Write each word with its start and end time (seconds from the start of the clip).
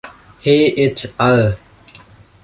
He 0.45 0.59
et 0.83 1.05
al. 1.19 1.59